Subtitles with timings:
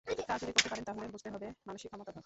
[0.27, 2.19] তা যদি করতে পারেন তাহলে বুঝতে হবে মানুষই ক্ষমতাধর।